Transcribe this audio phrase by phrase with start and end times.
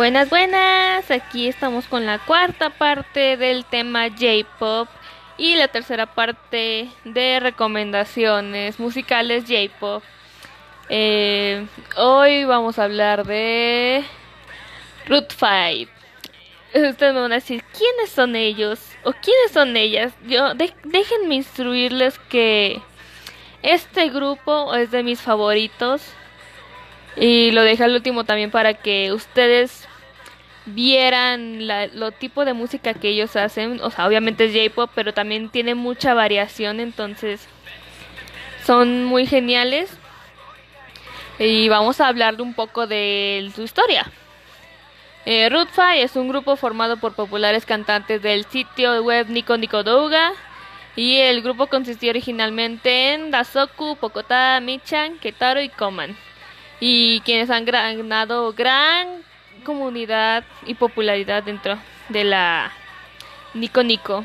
[0.00, 1.10] Buenas, buenas.
[1.10, 4.88] Aquí estamos con la cuarta parte del tema J-Pop
[5.36, 10.02] y la tercera parte de recomendaciones musicales J-Pop.
[10.88, 11.66] Eh,
[11.98, 14.02] hoy vamos a hablar de
[15.06, 15.90] Root Fight.
[16.68, 18.80] Ustedes me van a decir, ¿quiénes son ellos?
[19.04, 20.14] ¿O quiénes son ellas?
[20.26, 22.80] Yo, déjenme instruirles que
[23.60, 26.00] este grupo es de mis favoritos.
[27.16, 29.89] Y lo dejé al último también para que ustedes
[30.74, 33.80] vieran la, lo tipo de música que ellos hacen.
[33.82, 37.46] O sea, obviamente es J-pop, pero también tiene mucha variación, entonces
[38.64, 39.90] son muy geniales.
[41.38, 44.10] Y vamos a hablar un poco de su historia.
[45.26, 45.50] Eh,
[45.96, 50.32] es un grupo formado por populares cantantes del sitio web Nico Nico Douga.
[50.96, 56.16] Y el grupo consistía originalmente en Dasoku, Pokota, Michan, Ketaro y Koman.
[56.80, 59.22] Y quienes han ganado gran
[59.60, 62.72] comunidad y popularidad dentro de la
[63.54, 64.24] Nico Nico.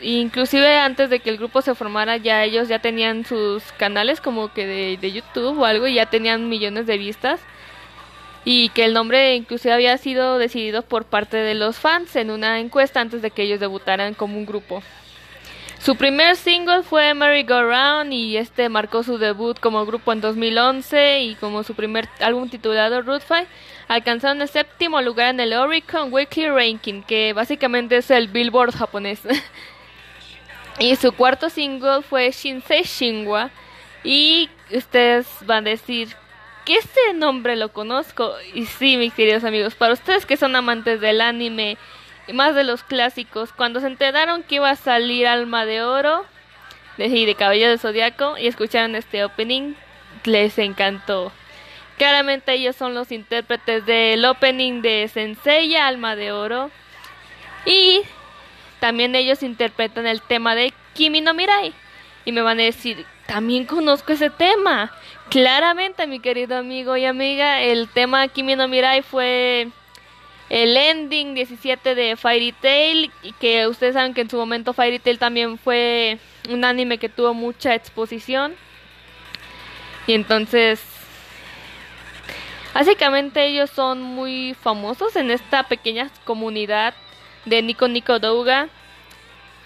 [0.00, 4.52] Inclusive antes de que el grupo se formara ya ellos ya tenían sus canales como
[4.52, 7.40] que de, YouTube o algo y ya tenían millones de vistas
[8.44, 12.60] y que el nombre inclusive había sido decidido por parte de los fans en una
[12.60, 14.80] encuesta antes de que ellos debutaran como un grupo.
[15.88, 20.20] Su primer single fue Merry Go Round y este marcó su debut como grupo en
[20.20, 23.48] 2011 y como su primer álbum titulado Root Fight
[23.88, 29.22] alcanzaron el séptimo lugar en el Oricon Weekly Ranking, que básicamente es el Billboard japonés.
[30.78, 33.48] y su cuarto single fue Shinsei Shinwa
[34.04, 36.14] y ustedes van a decir
[36.66, 38.34] que este nombre lo conozco.
[38.52, 41.78] Y sí, mis queridos amigos, para ustedes que son amantes del anime
[42.32, 46.24] más de los clásicos, cuando se enteraron que iba a salir Alma de Oro
[46.96, 49.74] de, de Cabello de Zodiaco y escucharon este opening,
[50.24, 51.32] les encantó.
[51.96, 56.70] Claramente ellos son los intérpretes del opening de Sensei Alma de Oro.
[57.66, 58.02] Y
[58.78, 61.74] también ellos interpretan el tema de Kimi no Mirai.
[62.24, 64.92] Y me van a decir, también conozco ese tema.
[65.28, 69.68] Claramente, mi querido amigo y amiga, el tema Kimi no Mirai fue
[70.50, 75.18] el ending 17 de Fairy Tail que ustedes saben que en su momento Fairy Tail
[75.18, 78.54] también fue un anime que tuvo mucha exposición.
[80.06, 80.80] Y entonces
[82.72, 86.94] básicamente ellos son muy famosos en esta pequeña comunidad
[87.44, 88.68] de Nico Nico Douga,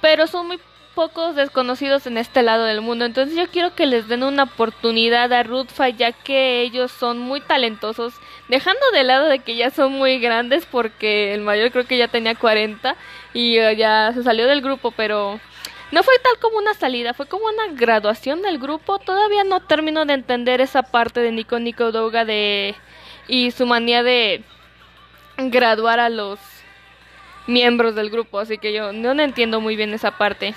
[0.00, 0.58] pero son muy
[0.94, 3.04] pocos desconocidos en este lado del mundo.
[3.04, 7.40] Entonces yo quiero que les den una oportunidad a Rutfa ya que ellos son muy
[7.40, 8.14] talentosos.
[8.48, 12.08] Dejando de lado de que ya son muy grandes porque el mayor creo que ya
[12.08, 12.96] tenía 40
[13.32, 15.40] y eh, ya se salió del grupo, pero
[15.90, 18.98] no fue tal como una salida, fue como una graduación del grupo.
[18.98, 22.74] Todavía no termino de entender esa parte de Nico Nico Doga de
[23.26, 24.42] y su manía de
[25.38, 26.38] graduar a los
[27.46, 30.54] miembros del grupo, así que yo no entiendo muy bien esa parte.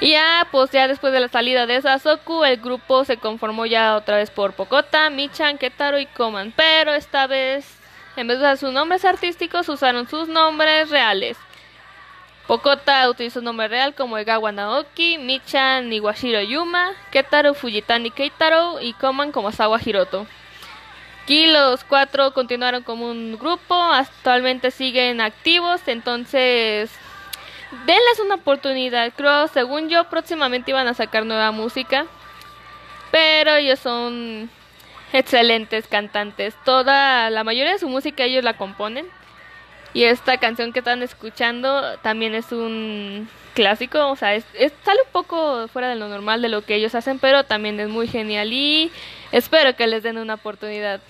[0.00, 3.96] Y ya, pues ya después de la salida de Sasoku, el grupo se conformó ya
[3.96, 6.52] otra vez por Pokota, Michan, Ketaro y Koman.
[6.56, 7.78] Pero esta vez,
[8.16, 11.36] en vez de usar sus nombres artísticos, usaron sus nombres reales.
[12.46, 18.92] Pokota utilizó su nombre real como Egawa Naoki, Michan Iwashiro Yuma, Ketaro Fujitani Keitaro y
[18.94, 20.26] Koman como Sawa Hiroto.
[21.22, 26.90] Aquí los cuatro continuaron como un grupo, actualmente siguen activos, entonces
[27.86, 29.12] denles una oportunidad.
[29.16, 32.06] Creo, según yo, próximamente iban a sacar nueva música.
[33.10, 34.50] Pero ellos son
[35.12, 36.54] excelentes cantantes.
[36.64, 39.06] Toda, la mayoría de su música ellos la componen.
[39.92, 44.44] Y esta canción que están escuchando también es un clásico, o sea, es,
[44.84, 47.88] sale un poco fuera de lo normal de lo que ellos hacen, pero también es
[47.88, 48.90] muy genial y
[49.32, 51.00] espero que les den una oportunidad.